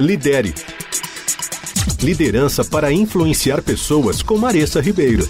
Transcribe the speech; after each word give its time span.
Lidere. 0.00 0.54
Liderança 2.02 2.64
para 2.64 2.90
influenciar 2.90 3.62
pessoas 3.62 4.22
com 4.22 4.38
Maressa 4.38 4.80
Ribeiro. 4.80 5.28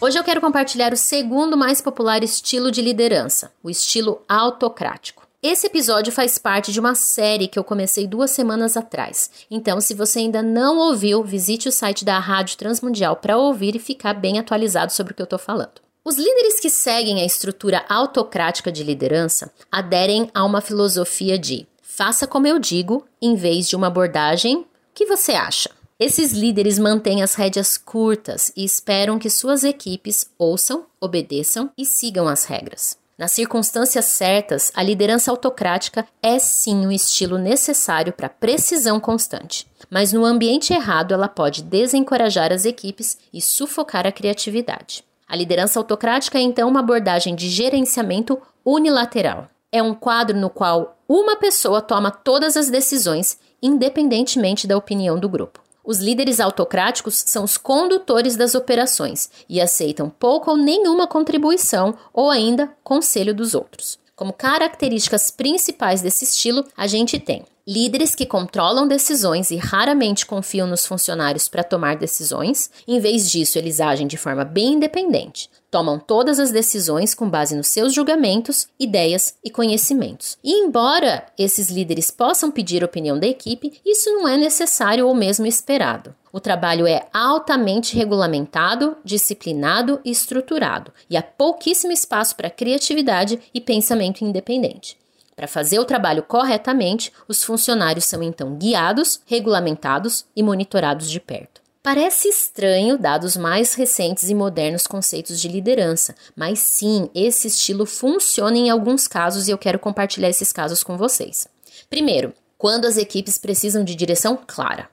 Hoje 0.00 0.18
eu 0.18 0.24
quero 0.24 0.40
compartilhar 0.40 0.92
o 0.92 0.96
segundo 0.96 1.56
mais 1.56 1.80
popular 1.80 2.24
estilo 2.24 2.72
de 2.72 2.82
liderança, 2.82 3.52
o 3.62 3.70
estilo 3.70 4.22
autocrático. 4.28 5.22
Esse 5.40 5.68
episódio 5.68 6.12
faz 6.12 6.38
parte 6.38 6.72
de 6.72 6.80
uma 6.80 6.96
série 6.96 7.46
que 7.46 7.58
eu 7.58 7.62
comecei 7.62 8.06
duas 8.06 8.32
semanas 8.32 8.76
atrás. 8.76 9.30
Então, 9.48 9.80
se 9.80 9.94
você 9.94 10.18
ainda 10.18 10.42
não 10.42 10.78
ouviu, 10.78 11.22
visite 11.22 11.68
o 11.68 11.72
site 11.72 12.04
da 12.04 12.18
Rádio 12.18 12.58
Transmundial 12.58 13.14
para 13.14 13.38
ouvir 13.38 13.76
e 13.76 13.80
ficar 13.80 14.14
bem 14.14 14.40
atualizado 14.40 14.92
sobre 14.92 15.12
o 15.12 15.16
que 15.16 15.22
eu 15.22 15.24
estou 15.24 15.38
falando. 15.38 15.80
Os 16.04 16.16
líderes 16.16 16.58
que 16.58 16.68
seguem 16.68 17.20
a 17.20 17.24
estrutura 17.24 17.84
autocrática 17.88 18.72
de 18.72 18.82
liderança 18.82 19.52
aderem 19.70 20.28
a 20.34 20.44
uma 20.44 20.60
filosofia 20.60 21.38
de 21.38 21.64
faça 21.94 22.26
como 22.26 22.46
eu 22.46 22.58
digo, 22.58 23.06
em 23.20 23.34
vez 23.34 23.68
de 23.68 23.76
uma 23.76 23.88
abordagem 23.88 24.64
que 24.94 25.04
você 25.04 25.32
acha? 25.32 25.70
Esses 26.00 26.32
líderes 26.32 26.78
mantêm 26.78 27.22
as 27.22 27.34
rédeas 27.34 27.76
curtas 27.76 28.50
e 28.56 28.64
esperam 28.64 29.18
que 29.18 29.28
suas 29.28 29.62
equipes 29.62 30.26
ouçam, 30.38 30.86
obedeçam 30.98 31.70
e 31.76 31.84
sigam 31.84 32.26
as 32.28 32.44
regras. 32.44 32.96
Nas 33.18 33.32
circunstâncias 33.32 34.06
certas, 34.06 34.72
a 34.74 34.82
liderança 34.82 35.30
autocrática 35.30 36.08
é 36.22 36.38
sim 36.38 36.86
um 36.86 36.90
estilo 36.90 37.36
necessário 37.36 38.12
para 38.12 38.28
precisão 38.28 38.98
constante, 38.98 39.66
mas 39.90 40.14
no 40.14 40.24
ambiente 40.24 40.72
errado 40.72 41.12
ela 41.12 41.28
pode 41.28 41.62
desencorajar 41.62 42.52
as 42.52 42.64
equipes 42.64 43.18
e 43.32 43.40
sufocar 43.40 44.06
a 44.06 44.12
criatividade. 44.12 45.04
A 45.28 45.36
liderança 45.36 45.78
autocrática 45.78 46.38
é 46.38 46.40
então 46.40 46.68
uma 46.68 46.80
abordagem 46.80 47.34
de 47.34 47.50
gerenciamento 47.50 48.40
unilateral. 48.64 49.51
É 49.74 49.82
um 49.82 49.94
quadro 49.94 50.36
no 50.38 50.50
qual 50.50 50.98
uma 51.08 51.36
pessoa 51.36 51.80
toma 51.80 52.10
todas 52.10 52.58
as 52.58 52.68
decisões 52.68 53.38
independentemente 53.62 54.66
da 54.66 54.76
opinião 54.76 55.18
do 55.18 55.28
grupo. 55.28 55.62
Os 55.84 55.98
líderes 55.98 56.40
autocráticos 56.40 57.24
são 57.26 57.42
os 57.44 57.56
condutores 57.56 58.36
das 58.36 58.54
operações 58.54 59.30
e 59.48 59.60
aceitam 59.60 60.10
pouca 60.10 60.50
ou 60.50 60.56
nenhuma 60.56 61.06
contribuição 61.06 61.94
ou 62.12 62.30
ainda 62.30 62.72
conselho 62.84 63.34
dos 63.34 63.54
outros. 63.54 63.98
Como 64.14 64.32
características 64.32 65.30
principais 65.30 66.02
desse 66.02 66.24
estilo, 66.24 66.64
a 66.76 66.86
gente 66.86 67.18
tem 67.18 67.44
líderes 67.66 68.14
que 68.14 68.26
controlam 68.26 68.86
decisões 68.86 69.50
e 69.50 69.56
raramente 69.56 70.26
confiam 70.26 70.66
nos 70.66 70.86
funcionários 70.86 71.48
para 71.48 71.64
tomar 71.64 71.96
decisões, 71.96 72.70
em 72.86 72.98
vez 73.00 73.30
disso, 73.30 73.58
eles 73.58 73.80
agem 73.80 74.06
de 74.06 74.16
forma 74.16 74.44
bem 74.44 74.74
independente 74.74 75.48
tomam 75.72 75.98
todas 75.98 76.38
as 76.38 76.52
decisões 76.52 77.14
com 77.14 77.30
base 77.30 77.56
nos 77.56 77.68
seus 77.68 77.94
julgamentos, 77.94 78.68
ideias 78.78 79.36
e 79.42 79.50
conhecimentos. 79.50 80.36
E 80.44 80.52
embora 80.52 81.24
esses 81.38 81.70
líderes 81.70 82.10
possam 82.10 82.50
pedir 82.50 82.84
opinião 82.84 83.18
da 83.18 83.26
equipe, 83.26 83.80
isso 83.84 84.10
não 84.10 84.28
é 84.28 84.36
necessário 84.36 85.08
ou 85.08 85.14
mesmo 85.14 85.46
esperado. 85.46 86.14
O 86.30 86.38
trabalho 86.38 86.86
é 86.86 87.06
altamente 87.12 87.96
regulamentado, 87.96 88.98
disciplinado 89.02 89.98
e 90.04 90.10
estruturado, 90.10 90.92
e 91.08 91.16
há 91.16 91.22
pouquíssimo 91.22 91.92
espaço 91.92 92.36
para 92.36 92.50
criatividade 92.50 93.40
e 93.54 93.60
pensamento 93.60 94.22
independente. 94.22 95.01
Para 95.34 95.48
fazer 95.48 95.78
o 95.78 95.84
trabalho 95.84 96.22
corretamente, 96.22 97.12
os 97.26 97.42
funcionários 97.42 98.04
são 98.04 98.22
então 98.22 98.54
guiados, 98.56 99.20
regulamentados 99.26 100.26
e 100.36 100.42
monitorados 100.42 101.10
de 101.10 101.18
perto. 101.18 101.62
Parece 101.82 102.28
estranho, 102.28 102.96
dados 102.96 103.36
mais 103.36 103.74
recentes 103.74 104.30
e 104.30 104.34
modernos 104.34 104.86
conceitos 104.86 105.40
de 105.40 105.48
liderança, 105.48 106.14
mas 106.36 106.60
sim, 106.60 107.10
esse 107.12 107.48
estilo 107.48 107.84
funciona 107.84 108.56
em 108.56 108.70
alguns 108.70 109.08
casos 109.08 109.48
e 109.48 109.50
eu 109.50 109.58
quero 109.58 109.80
compartilhar 109.80 110.28
esses 110.28 110.52
casos 110.52 110.84
com 110.84 110.96
vocês. 110.96 111.48
Primeiro, 111.90 112.32
quando 112.56 112.84
as 112.84 112.96
equipes 112.96 113.36
precisam 113.36 113.82
de 113.82 113.96
direção 113.96 114.38
clara. 114.46 114.88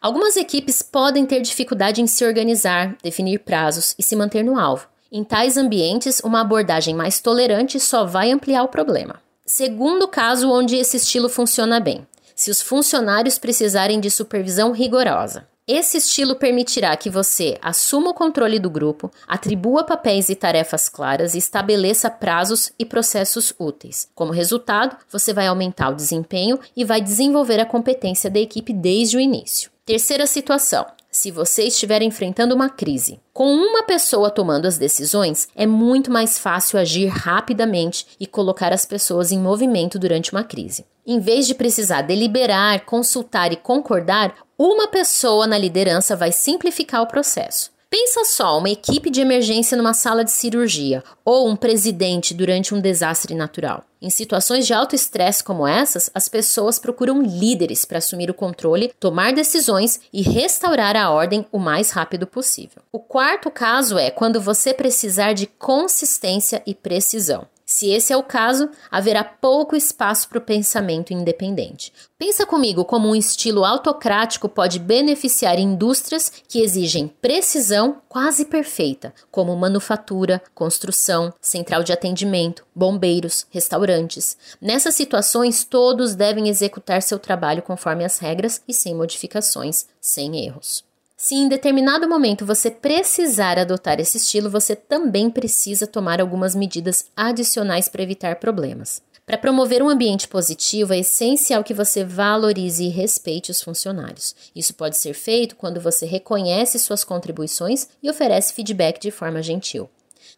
Algumas 0.00 0.34
equipes 0.36 0.80
podem 0.80 1.26
ter 1.26 1.42
dificuldade 1.42 2.00
em 2.00 2.06
se 2.06 2.24
organizar, 2.24 2.96
definir 3.02 3.40
prazos 3.40 3.94
e 3.98 4.02
se 4.02 4.16
manter 4.16 4.42
no 4.42 4.58
alvo. 4.58 4.88
Em 5.12 5.22
tais 5.22 5.58
ambientes, 5.58 6.20
uma 6.20 6.40
abordagem 6.40 6.94
mais 6.94 7.20
tolerante 7.20 7.78
só 7.78 8.06
vai 8.06 8.30
ampliar 8.30 8.62
o 8.62 8.68
problema. 8.68 9.20
Segundo 9.52 10.06
caso 10.06 10.48
onde 10.48 10.76
esse 10.76 10.96
estilo 10.96 11.28
funciona 11.28 11.80
bem, 11.80 12.06
se 12.36 12.52
os 12.52 12.62
funcionários 12.62 13.36
precisarem 13.36 13.98
de 13.98 14.08
supervisão 14.08 14.70
rigorosa. 14.70 15.48
Esse 15.66 15.96
estilo 15.96 16.36
permitirá 16.36 16.96
que 16.96 17.10
você 17.10 17.58
assuma 17.60 18.10
o 18.10 18.14
controle 18.14 18.60
do 18.60 18.70
grupo, 18.70 19.10
atribua 19.26 19.82
papéis 19.82 20.28
e 20.28 20.36
tarefas 20.36 20.88
claras 20.88 21.34
e 21.34 21.38
estabeleça 21.38 22.08
prazos 22.08 22.70
e 22.78 22.84
processos 22.84 23.52
úteis. 23.58 24.08
Como 24.14 24.32
resultado, 24.32 24.96
você 25.10 25.32
vai 25.32 25.48
aumentar 25.48 25.88
o 25.88 25.96
desempenho 25.96 26.60
e 26.76 26.84
vai 26.84 27.00
desenvolver 27.00 27.58
a 27.58 27.66
competência 27.66 28.30
da 28.30 28.38
equipe 28.38 28.72
desde 28.72 29.16
o 29.16 29.20
início. 29.20 29.68
Terceira 29.84 30.28
situação: 30.28 30.86
se 31.10 31.30
você 31.30 31.64
estiver 31.64 32.02
enfrentando 32.02 32.54
uma 32.54 32.68
crise. 32.68 33.20
Com 33.32 33.52
uma 33.52 33.82
pessoa 33.82 34.30
tomando 34.30 34.66
as 34.66 34.78
decisões, 34.78 35.48
é 35.56 35.66
muito 35.66 36.10
mais 36.10 36.38
fácil 36.38 36.78
agir 36.78 37.06
rapidamente 37.06 38.06
e 38.18 38.26
colocar 38.26 38.72
as 38.72 38.86
pessoas 38.86 39.32
em 39.32 39.38
movimento 39.38 39.98
durante 39.98 40.32
uma 40.32 40.44
crise. 40.44 40.84
Em 41.06 41.18
vez 41.18 41.46
de 41.46 41.54
precisar 41.54 42.02
deliberar, 42.02 42.84
consultar 42.84 43.52
e 43.52 43.56
concordar, 43.56 44.34
uma 44.56 44.86
pessoa 44.86 45.46
na 45.46 45.58
liderança 45.58 46.14
vai 46.14 46.30
simplificar 46.30 47.02
o 47.02 47.06
processo. 47.06 47.72
Pensa 47.90 48.24
só, 48.24 48.56
uma 48.56 48.70
equipe 48.70 49.10
de 49.10 49.20
emergência 49.20 49.76
numa 49.76 49.92
sala 49.92 50.24
de 50.24 50.30
cirurgia 50.30 51.02
ou 51.24 51.48
um 51.48 51.56
presidente 51.56 52.32
durante 52.32 52.72
um 52.72 52.80
desastre 52.80 53.34
natural. 53.34 53.84
Em 54.00 54.08
situações 54.08 54.64
de 54.64 54.72
alto 54.72 54.94
estresse 54.94 55.42
como 55.42 55.66
essas, 55.66 56.08
as 56.14 56.28
pessoas 56.28 56.78
procuram 56.78 57.20
líderes 57.20 57.84
para 57.84 57.98
assumir 57.98 58.30
o 58.30 58.34
controle, 58.34 58.92
tomar 59.00 59.32
decisões 59.32 60.00
e 60.12 60.22
restaurar 60.22 60.94
a 60.94 61.10
ordem 61.10 61.44
o 61.50 61.58
mais 61.58 61.90
rápido 61.90 62.28
possível. 62.28 62.80
O 62.92 63.00
quarto 63.00 63.50
caso 63.50 63.98
é 63.98 64.08
quando 64.08 64.40
você 64.40 64.72
precisar 64.72 65.32
de 65.32 65.48
consistência 65.48 66.62
e 66.64 66.76
precisão. 66.76 67.44
Se 67.72 67.88
esse 67.88 68.12
é 68.12 68.16
o 68.16 68.22
caso, 68.24 68.68
haverá 68.90 69.22
pouco 69.22 69.76
espaço 69.76 70.28
para 70.28 70.38
o 70.38 70.42
pensamento 70.42 71.12
independente. 71.12 71.92
Pensa 72.18 72.44
comigo 72.44 72.84
como 72.84 73.08
um 73.08 73.14
estilo 73.14 73.64
autocrático 73.64 74.48
pode 74.48 74.80
beneficiar 74.80 75.56
indústrias 75.56 76.32
que 76.48 76.62
exigem 76.62 77.06
precisão 77.06 78.02
quase 78.08 78.46
perfeita, 78.46 79.14
como 79.30 79.54
manufatura, 79.54 80.42
construção, 80.52 81.32
central 81.40 81.84
de 81.84 81.92
atendimento, 81.92 82.66
bombeiros, 82.74 83.46
restaurantes. 83.50 84.36
Nessas 84.60 84.96
situações, 84.96 85.62
todos 85.62 86.16
devem 86.16 86.48
executar 86.48 87.00
seu 87.02 87.20
trabalho 87.20 87.62
conforme 87.62 88.04
as 88.04 88.18
regras 88.18 88.60
e 88.66 88.74
sem 88.74 88.96
modificações, 88.96 89.86
sem 90.00 90.44
erros. 90.44 90.89
Se 91.22 91.34
em 91.34 91.48
determinado 91.48 92.08
momento 92.08 92.46
você 92.46 92.70
precisar 92.70 93.58
adotar 93.58 94.00
esse 94.00 94.16
estilo, 94.16 94.48
você 94.48 94.74
também 94.74 95.28
precisa 95.28 95.86
tomar 95.86 96.18
algumas 96.18 96.54
medidas 96.54 97.04
adicionais 97.14 97.90
para 97.90 98.02
evitar 98.02 98.36
problemas. 98.36 99.02
Para 99.26 99.36
promover 99.36 99.82
um 99.82 99.90
ambiente 99.90 100.26
positivo, 100.26 100.94
é 100.94 101.00
essencial 101.00 101.62
que 101.62 101.74
você 101.74 102.02
valorize 102.02 102.82
e 102.82 102.88
respeite 102.88 103.50
os 103.50 103.60
funcionários. 103.60 104.34
Isso 104.56 104.72
pode 104.72 104.96
ser 104.96 105.12
feito 105.12 105.56
quando 105.56 105.78
você 105.78 106.06
reconhece 106.06 106.78
suas 106.78 107.04
contribuições 107.04 107.86
e 108.02 108.08
oferece 108.08 108.54
feedback 108.54 108.98
de 108.98 109.10
forma 109.10 109.42
gentil 109.42 109.90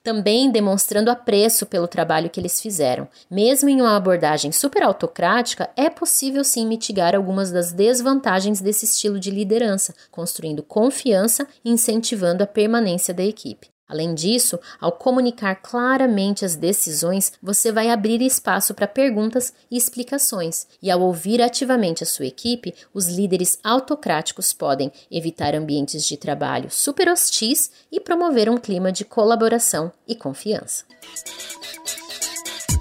também 0.03 0.51
demonstrando 0.51 1.11
apreço 1.11 1.67
pelo 1.67 1.89
trabalho 1.89 2.31
que 2.31 2.39
eles 2.39 2.61
fizeram. 2.61 3.09
Mesmo 3.31 3.69
em 3.69 3.81
uma 3.81 3.97
abordagem 3.97 4.53
super 4.53 4.83
autocrática, 4.83 5.71
é 5.77 5.89
possível 5.91 6.45
sim 6.45 6.67
mitigar 6.67 7.15
algumas 7.15 7.51
das 7.51 7.73
desvantagens 7.73 8.61
desse 8.61 8.85
estilo 8.85 9.19
de 9.19 9.31
liderança, 9.31 9.95
construindo 10.11 10.63
confiança 10.63 11.47
e 11.65 11.71
incentivando 11.71 12.43
a 12.45 12.47
permanência 12.47 13.15
da 13.15 13.25
equipe. 13.25 13.72
Além 13.93 14.15
disso, 14.15 14.59
ao 14.81 14.91
comunicar 14.91 15.57
claramente 15.57 16.47
as 16.47 16.57
decisões, 16.57 17.31
você 17.43 17.71
vai 17.71 17.91
abrir 17.91 18.23
espaço 18.23 18.73
para 18.73 18.87
perguntas 18.87 19.53
e 19.71 19.77
explicações, 19.77 20.67
e 20.83 20.91
ao 20.91 21.03
ouvir 21.03 21.43
ativamente 21.43 22.03
a 22.03 22.07
sua 22.07 22.25
equipe, 22.25 22.73
os 22.95 23.09
líderes 23.09 23.59
autocráticos 23.63 24.51
podem 24.55 24.91
evitar 25.11 25.55
ambientes 25.55 26.07
de 26.07 26.17
trabalho 26.17 26.71
super 26.71 27.07
hostis 27.07 27.71
e 27.93 28.01
promover 28.01 28.49
um 28.49 28.57
clima 28.57 28.91
de 28.91 29.05
colaboração 29.05 29.93
e 30.09 30.15
confiança. 30.15 30.85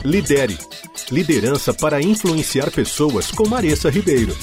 Lidere 0.06 0.58
liderança 1.12 1.74
para 1.74 2.02
influenciar 2.02 2.72
pessoas 2.72 3.30
com 3.32 3.46
Maressa 3.50 3.90
Ribeiro. 3.90 4.34